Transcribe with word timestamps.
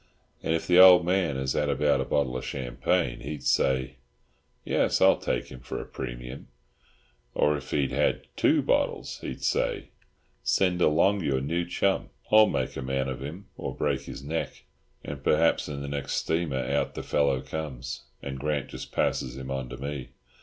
And 0.41 0.55
if 0.55 0.65
the 0.65 0.79
old 0.79 1.05
man 1.05 1.35
had 1.35 1.51
had 1.53 1.69
about 1.69 2.01
a 2.01 2.05
bottle 2.05 2.35
of 2.35 2.43
champagne, 2.43 3.19
he'd 3.19 3.43
say, 3.43 3.97
"Yes, 4.65 4.99
I'll 4.99 5.19
take 5.19 5.49
him—for 5.49 5.79
a 5.79 5.85
premium," 5.85 6.47
or 7.35 7.55
if 7.55 7.69
he'd 7.69 7.91
had 7.91 8.25
two 8.35 8.63
bottles, 8.63 9.19
he'd 9.19 9.43
say, 9.43 9.89
"Send 10.41 10.81
along 10.81 11.21
your 11.21 11.39
new 11.39 11.65
chum—I'll 11.67 12.47
make 12.47 12.75
a 12.75 12.81
man 12.81 13.07
of 13.09 13.21
him 13.21 13.45
or 13.55 13.75
break 13.75 14.01
his 14.01 14.23
neck." 14.23 14.63
And 15.05 15.23
perhaps 15.23 15.69
in 15.69 15.83
the 15.83 15.87
next 15.87 16.13
steamer 16.13 16.57
out 16.65 16.95
the 16.95 17.03
fellow 17.03 17.39
comes, 17.41 18.05
and 18.23 18.39
Grant 18.39 18.69
just 18.69 18.91
passes 18.91 19.37
him 19.37 19.51
on 19.51 19.69
to 19.69 19.77
me. 19.77 20.09